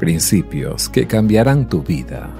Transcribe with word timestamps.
Principios 0.00 0.88
que 0.88 1.06
cambiarán 1.06 1.68
tu 1.68 1.82
vida. 1.82 2.30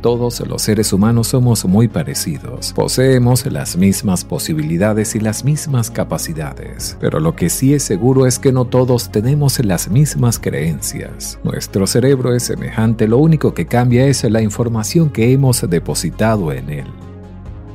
Todos 0.00 0.40
los 0.48 0.62
seres 0.62 0.94
humanos 0.94 1.28
somos 1.28 1.66
muy 1.66 1.86
parecidos, 1.86 2.72
poseemos 2.72 3.44
las 3.44 3.76
mismas 3.76 4.24
posibilidades 4.24 5.14
y 5.14 5.20
las 5.20 5.44
mismas 5.44 5.90
capacidades, 5.90 6.96
pero 6.98 7.20
lo 7.20 7.36
que 7.36 7.50
sí 7.50 7.74
es 7.74 7.82
seguro 7.82 8.24
es 8.24 8.38
que 8.38 8.52
no 8.52 8.64
todos 8.64 9.12
tenemos 9.12 9.62
las 9.62 9.90
mismas 9.90 10.38
creencias. 10.38 11.38
Nuestro 11.44 11.86
cerebro 11.86 12.34
es 12.34 12.44
semejante, 12.44 13.06
lo 13.06 13.18
único 13.18 13.52
que 13.52 13.66
cambia 13.66 14.06
es 14.06 14.24
la 14.24 14.40
información 14.40 15.10
que 15.10 15.30
hemos 15.30 15.68
depositado 15.68 16.52
en 16.52 16.70
él. 16.70 16.86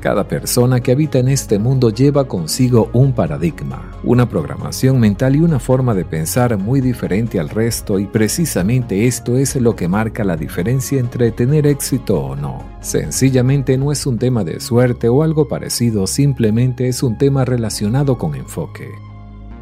Cada 0.03 0.27
persona 0.27 0.81
que 0.81 0.91
habita 0.91 1.19
en 1.19 1.29
este 1.29 1.57
mundo 1.57 1.89
lleva 1.89 2.27
consigo 2.27 2.89
un 2.91 3.13
paradigma, 3.13 3.89
una 4.03 4.27
programación 4.27 4.99
mental 4.99 5.37
y 5.37 5.39
una 5.39 5.61
forma 5.61 5.93
de 5.93 6.03
pensar 6.03 6.57
muy 6.57 6.81
diferente 6.81 7.39
al 7.39 7.47
resto 7.47 7.97
y 7.99 8.05
precisamente 8.05 9.07
esto 9.07 9.37
es 9.37 9.55
lo 9.55 9.77
que 9.77 9.87
marca 9.87 10.25
la 10.25 10.35
diferencia 10.35 10.99
entre 10.99 11.31
tener 11.31 11.65
éxito 11.65 12.19
o 12.19 12.35
no. 12.35 12.65
Sencillamente 12.81 13.77
no 13.77 13.93
es 13.93 14.05
un 14.05 14.19
tema 14.19 14.43
de 14.43 14.59
suerte 14.59 15.07
o 15.07 15.23
algo 15.23 15.47
parecido, 15.47 16.05
simplemente 16.05 16.89
es 16.89 17.01
un 17.01 17.17
tema 17.17 17.45
relacionado 17.45 18.17
con 18.17 18.35
enfoque 18.35 18.89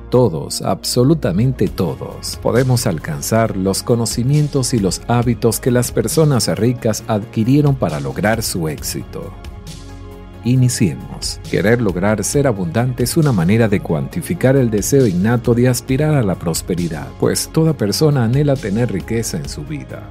todos, 0.10 0.62
absolutamente 0.62 1.70
todos, 1.70 2.38
podemos 2.42 2.86
alcanzar 2.86 3.56
los 3.56 3.82
conocimientos 3.82 4.74
y 4.74 4.80
los 4.80 5.02
hábitos 5.08 5.62
que 5.62 5.72
las 5.72 5.94
personas 5.94 6.50
ricas 6.58 7.06
adquirieron 7.08 7.76
para 7.76 8.02
lograr 8.02 8.44
su 8.44 8.68
éxito. 8.68 9.32
Iniciemos. 10.44 11.40
Querer 11.50 11.82
lograr 11.82 12.24
ser 12.24 12.48
abundante 12.48 13.04
es 13.04 13.16
una 13.16 13.32
manera 13.32 13.68
de 13.68 13.80
cuantificar 13.80 14.56
el 14.56 14.72
deseo 14.72 15.06
innato 15.06 15.54
de 15.54 15.68
aspirar 15.68 16.16
a 16.16 16.24
la 16.24 16.36
prosperidad, 16.36 17.08
pues 17.20 17.50
toda 17.52 17.74
persona 17.74 18.24
anhela 18.24 18.56
tener 18.56 18.92
riqueza 18.92 19.38
en 19.38 19.48
su 19.48 19.64
vida. 19.64 20.08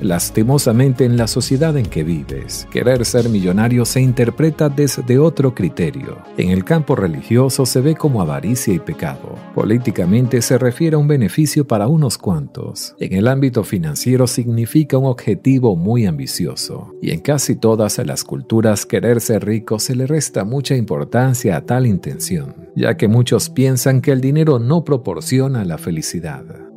Lastimosamente 0.00 1.04
en 1.04 1.18
la 1.18 1.26
sociedad 1.26 1.76
en 1.76 1.84
que 1.84 2.02
vives, 2.02 2.66
querer 2.70 3.04
ser 3.04 3.28
millonario 3.28 3.84
se 3.84 4.00
interpreta 4.00 4.70
desde 4.70 5.18
otro 5.18 5.54
criterio. 5.54 6.18
En 6.38 6.48
el 6.50 6.64
campo 6.64 6.96
religioso 6.96 7.66
se 7.66 7.82
ve 7.82 7.94
como 7.94 8.22
avaricia 8.22 8.72
y 8.72 8.78
pecado. 8.78 9.34
Políticamente 9.54 10.40
se 10.40 10.56
refiere 10.56 10.96
a 10.96 10.98
un 10.98 11.06
beneficio 11.06 11.66
para 11.66 11.86
unos 11.86 12.16
cuantos. 12.16 12.94
En 12.98 13.12
el 13.12 13.28
ámbito 13.28 13.62
financiero 13.62 14.26
significa 14.26 14.96
un 14.96 15.04
objetivo 15.04 15.76
muy 15.76 16.06
ambicioso. 16.06 16.94
Y 17.02 17.10
en 17.10 17.20
casi 17.20 17.56
todas 17.56 17.98
las 17.98 18.24
culturas 18.24 18.86
querer 18.86 19.20
ser 19.20 19.44
rico 19.44 19.78
se 19.78 19.94
le 19.94 20.06
resta 20.06 20.44
mucha 20.44 20.74
importancia 20.76 21.56
a 21.56 21.66
tal 21.66 21.86
intención, 21.86 22.54
ya 22.74 22.96
que 22.96 23.06
muchos 23.06 23.50
piensan 23.50 24.00
que 24.00 24.12
el 24.12 24.22
dinero 24.22 24.58
no 24.58 24.82
proporciona 24.82 25.64
la 25.66 25.76
felicidad. 25.76 26.69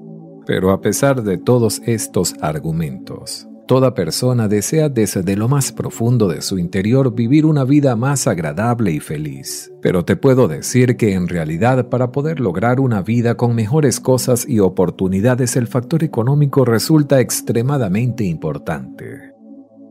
Pero 0.46 0.72
a 0.72 0.82
pesar 0.82 1.24
de 1.24 1.38
todos 1.38 1.82
estos 1.86 2.36
argumentos, 2.42 3.48
toda 3.68 3.94
persona 3.94 4.48
desea 4.48 4.90
desde 4.90 5.36
lo 5.36 5.48
más 5.48 5.72
profundo 5.72 6.28
de 6.28 6.42
su 6.42 6.58
interior 6.58 7.14
vivir 7.14 7.46
una 7.46 7.64
vida 7.64 7.96
más 7.96 8.28
agradable 8.28 8.92
y 8.92 9.00
feliz. 9.00 9.72
Pero 9.82 10.06
te 10.06 10.16
puedo 10.16 10.48
decir 10.48 10.98
que 10.98 11.14
en 11.14 11.28
realidad 11.28 11.90
para 11.90 12.12
poder 12.12 12.40
lograr 12.40 12.80
una 12.80 13.02
vida 13.02 13.36
con 13.36 13.56
mejores 13.56 14.00
cosas 14.00 14.48
y 14.48 14.60
oportunidades 14.60 15.56
el 15.56 15.68
factor 15.68 16.04
económico 16.04 16.66
resulta 16.66 17.20
extremadamente 17.20 18.24
importante. 18.24 19.33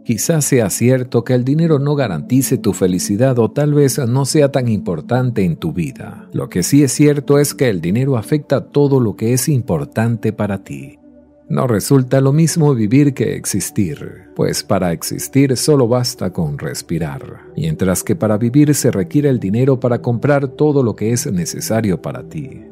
Quizás 0.05 0.45
sea 0.45 0.69
cierto 0.69 1.23
que 1.23 1.35
el 1.35 1.45
dinero 1.45 1.79
no 1.79 1.95
garantice 1.95 2.59
tu 2.59 2.73
felicidad 2.73 3.39
o 3.39 3.51
tal 3.51 3.73
vez 3.73 3.99
no 3.99 4.25
sea 4.25 4.51
tan 4.51 4.69
importante 4.69 5.45
en 5.45 5.57
tu 5.57 5.73
vida. 5.73 6.29
Lo 6.33 6.49
que 6.49 6.65
sí 6.65 6.83
es 6.83 6.93
cierto 6.93 7.39
es 7.39 7.55
que 7.55 7.69
el 7.69 7.81
dinero 7.81 8.17
afecta 8.17 8.67
todo 8.67 8.99
lo 8.99 9.15
que 9.15 9.33
es 9.33 9.49
importante 9.49 10.33
para 10.33 10.65
ti. 10.65 10.99
No 11.49 11.67
resulta 11.67 12.21
lo 12.21 12.33
mismo 12.33 12.75
vivir 12.75 13.13
que 13.15 13.35
existir, 13.35 14.31
pues 14.35 14.65
para 14.65 14.91
existir 14.93 15.57
solo 15.57 15.87
basta 15.87 16.33
con 16.33 16.57
respirar, 16.57 17.43
mientras 17.57 18.03
que 18.03 18.17
para 18.17 18.39
vivir 18.39 18.75
se 18.75 18.91
requiere 18.91 19.29
el 19.29 19.39
dinero 19.39 19.79
para 19.79 20.01
comprar 20.01 20.49
todo 20.49 20.83
lo 20.83 20.97
que 20.97 21.13
es 21.13 21.31
necesario 21.31 22.01
para 22.01 22.23
ti. 22.23 22.72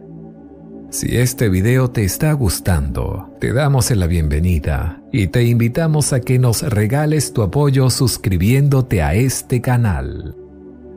Si 0.91 1.17
este 1.17 1.49
video 1.49 1.89
te 1.89 2.03
está 2.03 2.33
gustando, 2.33 3.31
te 3.39 3.53
damos 3.53 3.93
la 3.93 4.09
bienvenida 4.09 5.01
y 5.13 5.29
te 5.29 5.45
invitamos 5.45 6.13
a 6.13 6.19
que 6.19 6.41
nos 6.41 6.63
regales 6.63 7.33
tu 7.33 7.43
apoyo 7.43 7.91
suscribiéndote 7.91 9.01
a 9.01 9.15
este 9.15 9.61
canal. 9.61 10.35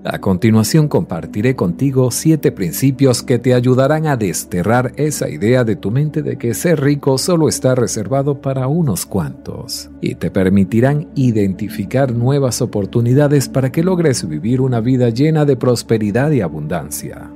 A 0.04 0.18
continuación 0.18 0.88
compartiré 0.88 1.56
contigo 1.56 2.09
siete 2.09 2.52
principios 2.52 3.22
que 3.22 3.38
te 3.38 3.54
ayudarán 3.54 4.08
a 4.08 4.18
desterrar 4.18 4.94
esa 4.96 5.30
idea 5.30 5.64
de 5.64 5.76
tu 5.76 5.92
mente 5.92 6.24
de 6.24 6.40
que 6.40 6.56
ser 6.56 6.81
rico 6.81 7.20
solo 7.20 7.48
está 7.48 7.75
reservado 7.75 8.42
para 8.42 8.66
unos 8.66 9.06
cuantos 9.06 9.92
y 10.02 10.16
te 10.16 10.31
permitirán 10.31 11.10
identificar 11.14 12.16
nuevas 12.16 12.64
oportunidades 12.64 13.48
para 13.48 13.72
que 13.72 13.84
logres 13.84 14.28
vivir 14.28 14.60
una 14.60 14.80
vida 14.80 15.12
llena 15.12 15.46
de 15.46 15.56
prosperidad 15.56 16.31
y 16.31 16.42
abundancia. 16.42 17.30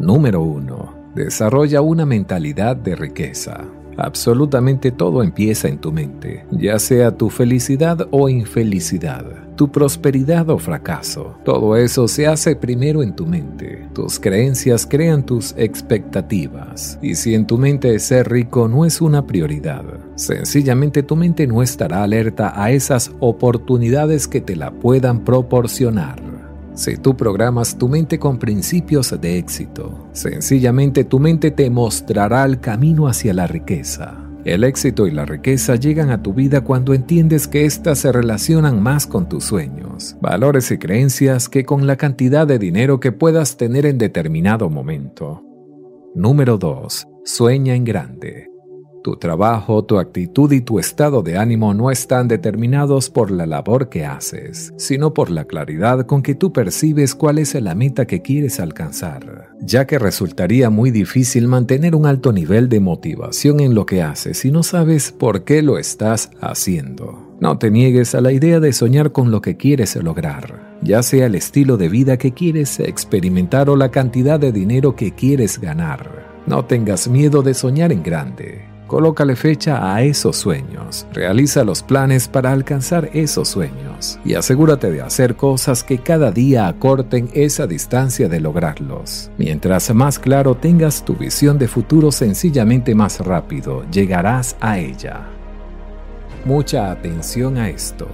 Número 0.00 0.42
1 0.42 1.01
Desarrolla 1.14 1.82
una 1.82 2.06
mentalidad 2.06 2.74
de 2.76 2.96
riqueza. 2.96 3.64
Absolutamente 3.96 4.90
todo 4.90 5.22
empieza 5.22 5.68
en 5.68 5.78
tu 5.78 5.92
mente, 5.92 6.46
ya 6.50 6.78
sea 6.78 7.10
tu 7.14 7.28
felicidad 7.28 8.08
o 8.10 8.28
infelicidad, 8.28 9.26
tu 9.54 9.70
prosperidad 9.70 10.48
o 10.48 10.58
fracaso. 10.58 11.36
Todo 11.44 11.76
eso 11.76 12.08
se 12.08 12.26
hace 12.26 12.56
primero 12.56 13.02
en 13.02 13.14
tu 13.14 13.26
mente. 13.26 13.86
Tus 13.92 14.18
creencias 14.18 14.86
crean 14.86 15.26
tus 15.26 15.54
expectativas. 15.58 16.98
Y 17.02 17.14
si 17.16 17.34
en 17.34 17.46
tu 17.46 17.58
mente 17.58 17.98
ser 17.98 18.30
rico 18.30 18.66
no 18.66 18.86
es 18.86 19.02
una 19.02 19.26
prioridad, 19.26 19.84
sencillamente 20.14 21.02
tu 21.02 21.14
mente 21.14 21.46
no 21.46 21.62
estará 21.62 22.02
alerta 22.02 22.54
a 22.56 22.70
esas 22.70 23.12
oportunidades 23.20 24.26
que 24.26 24.40
te 24.40 24.56
la 24.56 24.70
puedan 24.70 25.22
proporcionar. 25.22 26.31
Si 26.74 26.96
tú 26.96 27.16
programas 27.16 27.76
tu 27.76 27.88
mente 27.88 28.18
con 28.18 28.38
principios 28.38 29.14
de 29.20 29.38
éxito, 29.38 30.08
sencillamente 30.12 31.04
tu 31.04 31.18
mente 31.18 31.50
te 31.50 31.68
mostrará 31.68 32.44
el 32.44 32.60
camino 32.60 33.08
hacia 33.08 33.34
la 33.34 33.46
riqueza. 33.46 34.18
El 34.44 34.64
éxito 34.64 35.06
y 35.06 35.12
la 35.12 35.24
riqueza 35.24 35.76
llegan 35.76 36.10
a 36.10 36.22
tu 36.22 36.34
vida 36.34 36.62
cuando 36.62 36.94
entiendes 36.94 37.46
que 37.46 37.64
éstas 37.64 37.98
se 37.98 38.10
relacionan 38.10 38.82
más 38.82 39.06
con 39.06 39.28
tus 39.28 39.44
sueños, 39.44 40.16
valores 40.20 40.70
y 40.72 40.78
creencias 40.78 41.48
que 41.48 41.64
con 41.64 41.86
la 41.86 41.96
cantidad 41.96 42.46
de 42.46 42.58
dinero 42.58 42.98
que 42.98 43.12
puedas 43.12 43.56
tener 43.56 43.86
en 43.86 43.98
determinado 43.98 44.68
momento. 44.68 45.44
Número 46.14 46.58
2. 46.58 47.06
Sueña 47.24 47.74
en 47.74 47.84
grande. 47.84 48.51
Tu 49.02 49.16
trabajo, 49.16 49.84
tu 49.84 49.98
actitud 49.98 50.52
y 50.52 50.60
tu 50.60 50.78
estado 50.78 51.24
de 51.24 51.36
ánimo 51.36 51.74
no 51.74 51.90
están 51.90 52.28
determinados 52.28 53.10
por 53.10 53.32
la 53.32 53.46
labor 53.46 53.88
que 53.88 54.06
haces, 54.06 54.72
sino 54.76 55.12
por 55.12 55.28
la 55.28 55.44
claridad 55.44 56.06
con 56.06 56.22
que 56.22 56.36
tú 56.36 56.52
percibes 56.52 57.16
cuál 57.16 57.38
es 57.38 57.52
la 57.60 57.74
meta 57.74 58.06
que 58.06 58.22
quieres 58.22 58.60
alcanzar, 58.60 59.50
ya 59.60 59.88
que 59.88 59.98
resultaría 59.98 60.70
muy 60.70 60.92
difícil 60.92 61.48
mantener 61.48 61.96
un 61.96 62.06
alto 62.06 62.32
nivel 62.32 62.68
de 62.68 62.78
motivación 62.78 63.58
en 63.58 63.74
lo 63.74 63.86
que 63.86 64.02
haces 64.02 64.38
si 64.38 64.52
no 64.52 64.62
sabes 64.62 65.10
por 65.10 65.42
qué 65.42 65.62
lo 65.62 65.78
estás 65.78 66.30
haciendo. 66.40 67.36
No 67.40 67.58
te 67.58 67.72
niegues 67.72 68.14
a 68.14 68.20
la 68.20 68.30
idea 68.30 68.60
de 68.60 68.72
soñar 68.72 69.10
con 69.10 69.32
lo 69.32 69.42
que 69.42 69.56
quieres 69.56 69.96
lograr, 69.96 70.78
ya 70.80 71.02
sea 71.02 71.26
el 71.26 71.34
estilo 71.34 71.76
de 71.76 71.88
vida 71.88 72.18
que 72.18 72.30
quieres 72.30 72.78
experimentar 72.78 73.68
o 73.68 73.74
la 73.74 73.90
cantidad 73.90 74.38
de 74.38 74.52
dinero 74.52 74.94
que 74.94 75.12
quieres 75.12 75.60
ganar. 75.60 76.30
No 76.46 76.66
tengas 76.66 77.08
miedo 77.08 77.42
de 77.42 77.54
soñar 77.54 77.90
en 77.90 78.04
grande. 78.04 78.71
Colócale 78.92 79.36
fecha 79.36 79.94
a 79.94 80.02
esos 80.02 80.36
sueños, 80.36 81.06
realiza 81.14 81.64
los 81.64 81.82
planes 81.82 82.28
para 82.28 82.52
alcanzar 82.52 83.08
esos 83.14 83.48
sueños 83.48 84.18
y 84.22 84.34
asegúrate 84.34 84.90
de 84.90 85.00
hacer 85.00 85.34
cosas 85.34 85.82
que 85.82 85.96
cada 85.96 86.30
día 86.30 86.68
acorten 86.68 87.30
esa 87.32 87.66
distancia 87.66 88.28
de 88.28 88.38
lograrlos. 88.38 89.30
Mientras 89.38 89.94
más 89.94 90.18
claro 90.18 90.56
tengas 90.56 91.06
tu 91.06 91.14
visión 91.14 91.56
de 91.56 91.68
futuro, 91.68 92.12
sencillamente 92.12 92.94
más 92.94 93.20
rápido 93.20 93.82
llegarás 93.90 94.56
a 94.60 94.78
ella. 94.78 95.22
Mucha 96.44 96.90
atención 96.90 97.56
a 97.56 97.70
esto. 97.70 98.08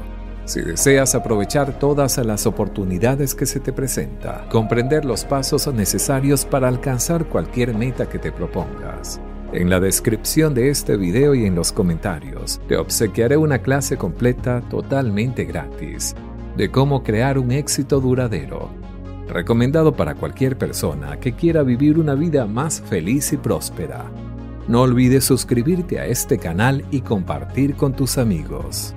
Si 0.45 0.61
deseas 0.61 1.17
aprovechar 1.17 1.77
todas 1.81 2.19
las 2.19 2.47
oportunidades 2.47 3.35
que 3.35 3.47
se 3.47 3.59
te 3.59 3.73
presenta, 3.73 4.47
comprender 4.49 5.05
los 5.05 5.25
pasos 5.25 5.67
necesarios 5.75 6.45
para 6.45 6.69
alcanzar 6.69 7.25
cualquier 7.25 7.75
meta 7.75 8.09
que 8.09 8.21
te 8.21 8.31
propongas, 8.31 9.21
en 9.53 9.71
la 9.71 9.81
descripción 9.81 10.53
de 10.55 10.69
este 10.69 10.97
video 10.97 11.35
y 11.35 11.47
en 11.47 11.55
los 11.55 11.73
comentarios 11.73 12.61
te 12.69 12.77
obsequiaré 12.77 13.37
una 13.37 13.61
clase 13.61 13.97
completa 13.97 14.61
totalmente 14.69 15.45
gratis 15.45 16.15
de 16.57 16.71
cómo 16.71 17.03
crear 17.03 17.39
un 17.39 17.53
éxito 17.53 18.01
duradero, 18.01 18.69
recomendado 19.29 19.95
para 19.95 20.15
cualquier 20.15 20.59
persona 20.59 21.19
que 21.19 21.33
quiera 21.33 21.63
vivir 21.63 21.99
una 21.99 22.15
vida 22.15 22.47
más 22.47 22.81
feliz 22.81 23.33
y 23.33 23.37
próspera. 23.37 24.11
No 24.67 24.83
olvides 24.83 25.25
suscribirte 25.25 25.99
a 25.99 26.07
este 26.07 26.37
canal 26.37 26.85
y 26.91 27.01
compartir 27.01 27.75
con 27.75 27.95
tus 27.95 28.19
amigos. 28.19 28.95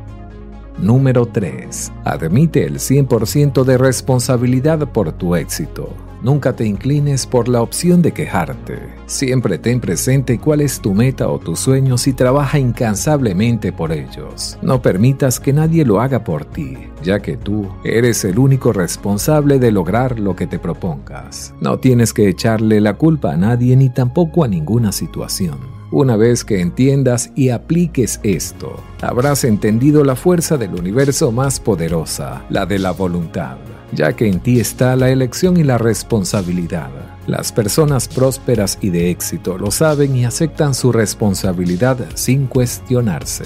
Número 0.79 1.27
3. 1.27 1.93
Admite 2.03 2.65
el 2.65 2.79
100% 2.79 3.63
de 3.63 3.77
responsabilidad 3.77 4.91
por 4.91 5.13
tu 5.13 5.35
éxito. 5.35 6.10
Nunca 6.23 6.55
te 6.55 6.65
inclines 6.65 7.25
por 7.25 7.47
la 7.47 7.61
opción 7.61 8.01
de 8.01 8.11
quejarte. 8.11 8.79
Siempre 9.07 9.57
ten 9.57 9.79
presente 9.79 10.37
cuál 10.37 10.61
es 10.61 10.79
tu 10.79 10.93
meta 10.93 11.27
o 11.29 11.39
tus 11.39 11.59
sueños 11.59 12.07
y 12.07 12.13
trabaja 12.13 12.59
incansablemente 12.59 13.73
por 13.73 13.91
ellos. 13.91 14.57
No 14.61 14.81
permitas 14.81 15.39
que 15.39 15.51
nadie 15.51 15.83
lo 15.83 15.99
haga 15.99 16.23
por 16.23 16.45
ti, 16.45 16.77
ya 17.03 17.19
que 17.19 17.37
tú 17.37 17.67
eres 17.83 18.23
el 18.23 18.37
único 18.37 18.71
responsable 18.71 19.57
de 19.57 19.71
lograr 19.71 20.19
lo 20.19 20.35
que 20.35 20.45
te 20.45 20.59
propongas. 20.59 21.55
No 21.59 21.79
tienes 21.79 22.13
que 22.13 22.29
echarle 22.29 22.81
la 22.81 22.93
culpa 22.93 23.33
a 23.33 23.37
nadie 23.37 23.75
ni 23.75 23.89
tampoco 23.89 24.43
a 24.43 24.47
ninguna 24.47 24.91
situación. 24.91 25.80
Una 25.91 26.15
vez 26.15 26.45
que 26.45 26.61
entiendas 26.61 27.31
y 27.35 27.49
apliques 27.49 28.19
esto, 28.23 28.81
habrás 29.01 29.43
entendido 29.43 30.03
la 30.03 30.15
fuerza 30.15 30.57
del 30.57 30.73
universo 30.73 31.31
más 31.31 31.59
poderosa, 31.59 32.45
la 32.49 32.65
de 32.65 32.79
la 32.79 32.91
voluntad 32.91 33.57
ya 33.91 34.13
que 34.13 34.27
en 34.27 34.39
ti 34.39 34.59
está 34.59 34.95
la 34.95 35.09
elección 35.09 35.57
y 35.57 35.63
la 35.63 35.77
responsabilidad. 35.77 36.89
Las 37.27 37.51
personas 37.51 38.07
prósperas 38.07 38.77
y 38.81 38.89
de 38.89 39.09
éxito 39.09 39.57
lo 39.57 39.71
saben 39.71 40.15
y 40.15 40.25
aceptan 40.25 40.73
su 40.73 40.91
responsabilidad 40.91 41.97
sin 42.15 42.47
cuestionarse. 42.47 43.45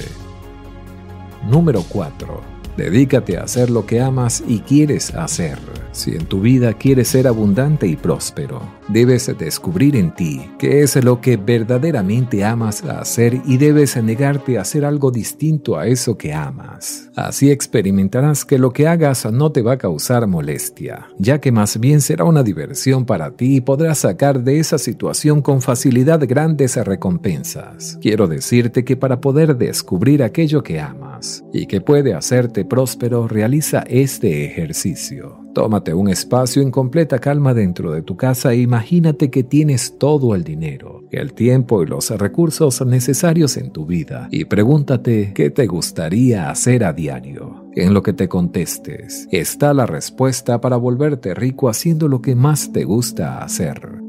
Número 1.50 1.83
4 1.88 2.55
Dedícate 2.77 3.38
a 3.38 3.44
hacer 3.44 3.69
lo 3.69 3.86
que 3.86 4.01
amas 4.01 4.44
y 4.48 4.60
quieres 4.60 5.13
hacer. 5.16 5.57
Si 5.94 6.12
en 6.12 6.25
tu 6.25 6.42
vida 6.42 6.74
quieres 6.74 7.07
ser 7.07 7.25
abundante 7.25 7.88
y 7.88 7.95
próspero, 7.95 8.62
debes 8.89 9.31
descubrir 9.38 9.95
en 9.95 10.13
ti 10.13 10.42
qué 10.60 10.81
es 10.81 11.01
lo 11.01 11.22
que 11.22 11.38
verdaderamente 11.38 12.44
amas 12.44 12.83
hacer 12.83 13.42
y 13.45 13.57
debes 13.57 13.95
negarte 14.04 14.57
a 14.57 14.62
hacer 14.62 14.83
algo 14.83 15.10
distinto 15.10 15.77
a 15.77 15.88
eso 15.88 16.18
que 16.18 16.33
amas. 16.33 17.10
Así 17.16 17.50
experimentarás 17.50 18.44
que 18.44 18.60
lo 18.60 18.72
que 18.72 18.88
hagas 18.89 19.25
no 19.31 19.54
te 19.54 19.62
va 19.62 19.74
a 19.74 19.77
causar 19.77 20.27
molestia, 20.27 21.07
ya 21.18 21.39
que 21.39 21.54
más 21.54 21.80
bien 21.80 22.01
será 22.01 22.25
una 22.25 22.44
diversión 22.44 23.06
para 23.06 23.31
ti 23.31 23.56
y 23.56 23.62
podrás 23.62 24.00
sacar 24.00 24.44
de 24.44 24.60
esa 24.60 24.77
situación 24.77 25.42
con 25.42 25.62
facilidad 25.62 26.19
grandes 26.27 26.75
recompensas. 26.75 27.98
Quiero 28.01 28.27
decirte 28.27 28.83
que 28.83 28.98
para 28.98 29.22
poder 29.22 29.56
descubrir 29.56 30.24
aquello 30.24 30.62
que 30.62 30.81
amas 30.81 31.45
y 31.54 31.68
que 31.68 31.80
puede 31.80 32.13
hacerte 32.13 32.64
próspero, 32.67 33.27
realiza 33.27 33.83
este 33.88 34.45
ejercicio. 34.45 35.39
Tómate 35.53 35.94
un 35.94 36.09
espacio 36.09 36.62
en 36.62 36.71
completa 36.71 37.19
calma 37.19 37.53
dentro 37.53 37.91
de 37.91 38.01
tu 38.01 38.17
casa 38.17 38.53
e 38.53 38.57
imagínate 38.57 39.29
que 39.29 39.44
tienes 39.44 39.97
todo 39.97 40.35
el 40.35 40.44
dinero, 40.44 41.03
el 41.12 41.33
tiempo 41.33 41.81
y 41.81 41.85
los 41.85 42.09
recursos 42.12 42.85
necesarios 42.85 43.56
en 43.57 43.71
tu 43.71 43.85
vida 43.85 44.27
y 44.31 44.45
pregúntate 44.45 45.31
qué 45.33 45.50
te 45.50 45.65
gustaría 45.65 46.50
hacer 46.50 46.83
a 46.83 46.94
diario. 46.94 47.69
En 47.73 47.94
lo 47.94 48.03
que 48.03 48.13
te 48.13 48.27
contestes 48.27 49.27
está 49.31 49.73
la 49.73 49.85
respuesta 49.85 50.59
para 50.59 50.77
volverte 50.77 51.33
rico 51.33 51.69
haciendo 51.69 52.07
lo 52.07 52.21
que 52.21 52.35
más 52.35 52.71
te 52.71 52.83
gusta 52.83 53.44
hacer. 53.44 54.01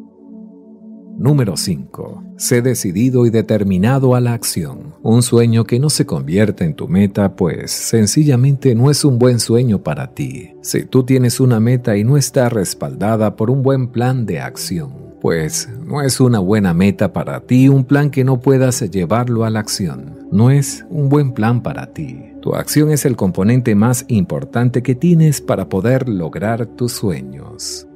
Número 1.18 1.56
5. 1.56 2.25
Sé 2.36 2.60
decidido 2.60 3.24
y 3.24 3.30
determinado 3.30 4.14
a 4.14 4.20
la 4.20 4.34
acción. 4.34 4.94
Un 5.02 5.22
sueño 5.22 5.64
que 5.64 5.80
no 5.80 5.88
se 5.88 6.04
convierte 6.04 6.64
en 6.64 6.74
tu 6.74 6.86
meta, 6.86 7.34
pues 7.34 7.70
sencillamente 7.70 8.74
no 8.74 8.90
es 8.90 9.06
un 9.06 9.18
buen 9.18 9.40
sueño 9.40 9.82
para 9.82 10.12
ti. 10.12 10.52
Si 10.60 10.84
tú 10.84 11.04
tienes 11.04 11.40
una 11.40 11.60
meta 11.60 11.96
y 11.96 12.04
no 12.04 12.18
está 12.18 12.50
respaldada 12.50 13.36
por 13.36 13.50
un 13.50 13.62
buen 13.62 13.88
plan 13.88 14.26
de 14.26 14.40
acción, 14.40 15.14
pues 15.22 15.70
no 15.86 16.02
es 16.02 16.20
una 16.20 16.38
buena 16.38 16.74
meta 16.74 17.14
para 17.14 17.40
ti 17.40 17.70
un 17.70 17.84
plan 17.84 18.10
que 18.10 18.22
no 18.22 18.38
puedas 18.38 18.82
llevarlo 18.90 19.46
a 19.46 19.50
la 19.50 19.60
acción. 19.60 20.28
No 20.30 20.50
es 20.50 20.84
un 20.90 21.08
buen 21.08 21.32
plan 21.32 21.62
para 21.62 21.94
ti. 21.94 22.18
Tu 22.42 22.54
acción 22.54 22.90
es 22.90 23.06
el 23.06 23.16
componente 23.16 23.74
más 23.74 24.04
importante 24.08 24.82
que 24.82 24.94
tienes 24.94 25.40
para 25.40 25.70
poder 25.70 26.06
lograr 26.06 26.66
tus 26.66 26.92
sueños. 26.92 27.88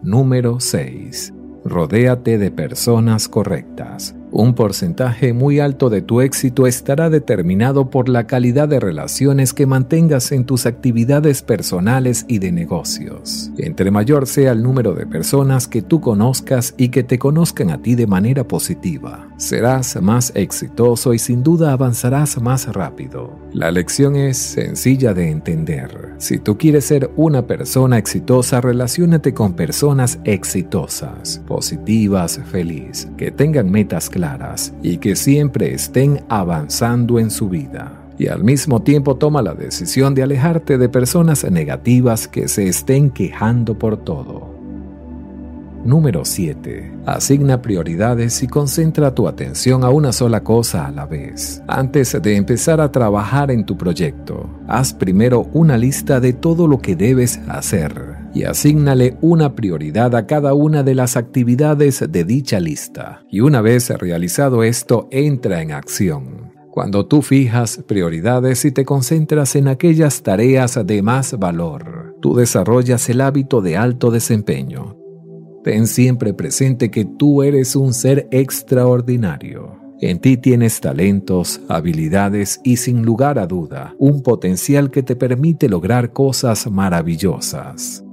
Número 0.00 0.60
6 0.60 1.32
Rodéate 1.64 2.38
de 2.38 2.50
personas 2.50 3.28
correctas. 3.28 4.14
Un 4.34 4.54
porcentaje 4.54 5.34
muy 5.34 5.60
alto 5.60 5.90
de 5.90 6.00
tu 6.00 6.22
éxito 6.22 6.66
estará 6.66 7.10
determinado 7.10 7.90
por 7.90 8.08
la 8.08 8.26
calidad 8.26 8.66
de 8.66 8.80
relaciones 8.80 9.52
que 9.52 9.66
mantengas 9.66 10.32
en 10.32 10.46
tus 10.46 10.64
actividades 10.64 11.42
personales 11.42 12.24
y 12.28 12.38
de 12.38 12.50
negocios. 12.50 13.50
Entre 13.58 13.90
mayor 13.90 14.26
sea 14.26 14.52
el 14.52 14.62
número 14.62 14.94
de 14.94 15.04
personas 15.06 15.68
que 15.68 15.82
tú 15.82 16.00
conozcas 16.00 16.72
y 16.78 16.88
que 16.88 17.02
te 17.02 17.18
conozcan 17.18 17.68
a 17.68 17.82
ti 17.82 17.94
de 17.94 18.06
manera 18.06 18.48
positiva, 18.48 19.28
serás 19.36 20.00
más 20.00 20.32
exitoso 20.34 21.12
y 21.12 21.18
sin 21.18 21.42
duda 21.42 21.74
avanzarás 21.74 22.40
más 22.40 22.72
rápido. 22.72 23.38
La 23.52 23.70
lección 23.70 24.16
es 24.16 24.38
sencilla 24.38 25.12
de 25.12 25.30
entender. 25.30 26.14
Si 26.16 26.38
tú 26.38 26.56
quieres 26.56 26.86
ser 26.86 27.10
una 27.16 27.46
persona 27.46 27.98
exitosa, 27.98 28.62
relaciónate 28.62 29.34
con 29.34 29.52
personas 29.52 30.20
exitosas, 30.24 31.42
positivas, 31.46 32.40
feliz, 32.50 33.08
que 33.18 33.30
tengan 33.30 33.70
metas 33.70 34.08
claras 34.08 34.21
y 34.82 34.98
que 34.98 35.16
siempre 35.16 35.74
estén 35.74 36.20
avanzando 36.28 37.18
en 37.18 37.30
su 37.30 37.48
vida. 37.48 37.92
Y 38.18 38.28
al 38.28 38.44
mismo 38.44 38.82
tiempo 38.82 39.16
toma 39.16 39.42
la 39.42 39.54
decisión 39.54 40.14
de 40.14 40.22
alejarte 40.22 40.78
de 40.78 40.88
personas 40.88 41.50
negativas 41.50 42.28
que 42.28 42.46
se 42.46 42.68
estén 42.68 43.10
quejando 43.10 43.78
por 43.78 43.96
todo. 43.96 44.52
Número 45.84 46.24
7. 46.24 46.92
Asigna 47.06 47.60
prioridades 47.60 48.40
y 48.44 48.46
concentra 48.46 49.12
tu 49.12 49.26
atención 49.26 49.82
a 49.82 49.90
una 49.90 50.12
sola 50.12 50.44
cosa 50.44 50.86
a 50.86 50.92
la 50.92 51.06
vez. 51.06 51.60
Antes 51.66 52.16
de 52.22 52.36
empezar 52.36 52.80
a 52.80 52.92
trabajar 52.92 53.50
en 53.50 53.66
tu 53.66 53.76
proyecto, 53.76 54.48
haz 54.68 54.92
primero 54.92 55.48
una 55.52 55.76
lista 55.76 56.20
de 56.20 56.32
todo 56.32 56.68
lo 56.68 56.78
que 56.78 56.94
debes 56.94 57.40
hacer 57.48 58.11
y 58.34 58.44
asígnale 58.44 59.16
una 59.20 59.54
prioridad 59.54 60.14
a 60.14 60.26
cada 60.26 60.54
una 60.54 60.82
de 60.82 60.94
las 60.94 61.16
actividades 61.16 62.04
de 62.10 62.24
dicha 62.24 62.60
lista. 62.60 63.24
Y 63.30 63.40
una 63.40 63.60
vez 63.60 63.90
realizado 63.90 64.62
esto, 64.62 65.08
entra 65.10 65.62
en 65.62 65.72
acción. 65.72 66.52
Cuando 66.70 67.06
tú 67.06 67.22
fijas 67.22 67.82
prioridades 67.86 68.64
y 68.64 68.72
te 68.72 68.84
concentras 68.84 69.56
en 69.56 69.68
aquellas 69.68 70.22
tareas 70.22 70.78
de 70.86 71.02
más 71.02 71.38
valor, 71.38 72.16
tú 72.20 72.34
desarrollas 72.34 73.08
el 73.10 73.20
hábito 73.20 73.60
de 73.60 73.76
alto 73.76 74.10
desempeño 74.10 75.02
Ten 75.62 75.86
siempre 75.86 76.34
presente 76.34 76.90
que 76.90 77.04
tú 77.04 77.42
eres 77.44 77.76
un 77.76 77.94
ser 77.94 78.26
extraordinario. 78.32 79.78
En 80.00 80.18
ti 80.18 80.36
tienes 80.36 80.80
talentos, 80.80 81.60
habilidades 81.68 82.60
y 82.64 82.78
sin 82.78 83.02
lugar 83.02 83.38
a 83.38 83.46
duda, 83.46 83.94
un 83.98 84.24
potencial 84.24 84.90
que 84.90 85.04
te 85.04 85.14
permite 85.14 85.68
lograr 85.68 86.12
cosas 86.12 86.68
maravillosas. 86.68 88.04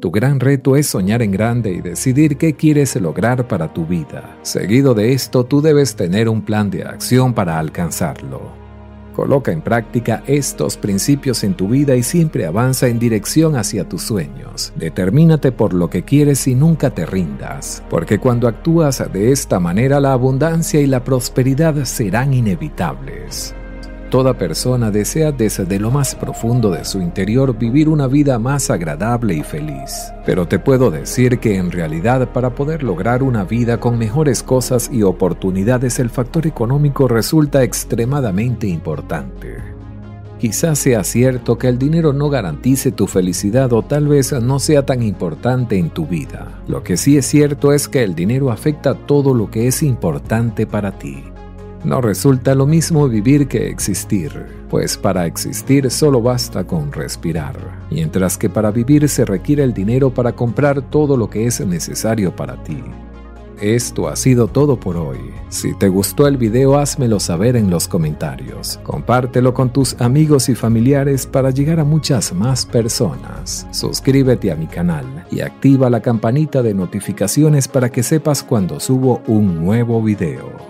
Tu 0.00 0.10
gran 0.10 0.40
reto 0.40 0.76
es 0.76 0.86
soñar 0.86 1.20
en 1.20 1.30
grande 1.30 1.72
y 1.72 1.82
decidir 1.82 2.38
qué 2.38 2.54
quieres 2.54 2.96
lograr 2.96 3.46
para 3.46 3.74
tu 3.74 3.84
vida. 3.84 4.38
Seguido 4.40 4.94
de 4.94 5.12
esto, 5.12 5.44
tú 5.44 5.60
debes 5.60 5.94
tener 5.94 6.30
un 6.30 6.40
plan 6.40 6.70
de 6.70 6.84
acción 6.84 7.34
para 7.34 7.58
alcanzarlo. 7.58 8.40
Coloca 9.14 9.52
en 9.52 9.60
práctica 9.60 10.22
estos 10.26 10.78
principios 10.78 11.44
en 11.44 11.52
tu 11.52 11.68
vida 11.68 11.96
y 11.96 12.02
siempre 12.02 12.46
avanza 12.46 12.88
en 12.88 12.98
dirección 12.98 13.56
hacia 13.56 13.86
tus 13.86 14.00
sueños. 14.00 14.72
Determínate 14.76 15.52
por 15.52 15.74
lo 15.74 15.90
que 15.90 16.02
quieres 16.02 16.48
y 16.48 16.54
nunca 16.54 16.94
te 16.94 17.04
rindas, 17.04 17.82
porque 17.90 18.18
cuando 18.18 18.48
actúas 18.48 19.04
de 19.12 19.32
esta 19.32 19.60
manera 19.60 20.00
la 20.00 20.14
abundancia 20.14 20.80
y 20.80 20.86
la 20.86 21.04
prosperidad 21.04 21.84
serán 21.84 22.32
inevitables. 22.32 23.54
Toda 24.10 24.34
persona 24.34 24.90
desea 24.90 25.30
desde 25.30 25.78
lo 25.78 25.92
más 25.92 26.16
profundo 26.16 26.72
de 26.72 26.84
su 26.84 27.00
interior 27.00 27.56
vivir 27.56 27.88
una 27.88 28.08
vida 28.08 28.40
más 28.40 28.68
agradable 28.68 29.34
y 29.34 29.44
feliz. 29.44 30.12
Pero 30.26 30.48
te 30.48 30.58
puedo 30.58 30.90
decir 30.90 31.38
que 31.38 31.56
en 31.56 31.70
realidad 31.70 32.28
para 32.32 32.56
poder 32.56 32.82
lograr 32.82 33.22
una 33.22 33.44
vida 33.44 33.78
con 33.78 33.98
mejores 33.98 34.42
cosas 34.42 34.90
y 34.92 35.04
oportunidades 35.04 36.00
el 36.00 36.10
factor 36.10 36.48
económico 36.48 37.06
resulta 37.06 37.62
extremadamente 37.62 38.66
importante. 38.66 39.58
Quizás 40.40 40.80
sea 40.80 41.04
cierto 41.04 41.56
que 41.56 41.68
el 41.68 41.78
dinero 41.78 42.12
no 42.12 42.30
garantice 42.30 42.90
tu 42.90 43.06
felicidad 43.06 43.72
o 43.72 43.82
tal 43.82 44.08
vez 44.08 44.32
no 44.32 44.58
sea 44.58 44.84
tan 44.84 45.04
importante 45.04 45.78
en 45.78 45.90
tu 45.90 46.06
vida. 46.06 46.62
Lo 46.66 46.82
que 46.82 46.96
sí 46.96 47.16
es 47.16 47.26
cierto 47.26 47.72
es 47.72 47.86
que 47.86 48.02
el 48.02 48.16
dinero 48.16 48.50
afecta 48.50 48.94
todo 48.94 49.34
lo 49.34 49.50
que 49.52 49.68
es 49.68 49.84
importante 49.84 50.66
para 50.66 50.98
ti. 50.98 51.22
No 51.84 52.00
resulta 52.00 52.54
lo 52.54 52.66
mismo 52.66 53.08
vivir 53.08 53.48
que 53.48 53.68
existir, 53.68 54.46
pues 54.68 54.98
para 54.98 55.24
existir 55.26 55.90
solo 55.90 56.20
basta 56.20 56.64
con 56.64 56.92
respirar, 56.92 57.56
mientras 57.90 58.36
que 58.36 58.50
para 58.50 58.70
vivir 58.70 59.08
se 59.08 59.24
requiere 59.24 59.62
el 59.62 59.72
dinero 59.72 60.12
para 60.12 60.32
comprar 60.32 60.82
todo 60.82 61.16
lo 61.16 61.30
que 61.30 61.46
es 61.46 61.64
necesario 61.66 62.36
para 62.36 62.62
ti. 62.62 62.82
Esto 63.60 64.08
ha 64.08 64.16
sido 64.16 64.48
todo 64.48 64.80
por 64.80 64.96
hoy. 64.96 65.18
Si 65.50 65.74
te 65.74 65.88
gustó 65.88 66.26
el 66.26 66.38
video, 66.38 66.78
házmelo 66.78 67.20
saber 67.20 67.56
en 67.56 67.68
los 67.68 67.88
comentarios. 67.88 68.80
Compártelo 68.82 69.52
con 69.52 69.70
tus 69.70 70.00
amigos 70.00 70.48
y 70.48 70.54
familiares 70.54 71.26
para 71.26 71.50
llegar 71.50 71.78
a 71.78 71.84
muchas 71.84 72.32
más 72.32 72.64
personas. 72.64 73.66
Suscríbete 73.70 74.50
a 74.50 74.56
mi 74.56 74.66
canal 74.66 75.26
y 75.30 75.40
activa 75.40 75.90
la 75.90 76.00
campanita 76.00 76.62
de 76.62 76.72
notificaciones 76.72 77.68
para 77.68 77.90
que 77.90 78.02
sepas 78.02 78.42
cuando 78.42 78.80
subo 78.80 79.20
un 79.26 79.62
nuevo 79.62 80.02
video. 80.02 80.69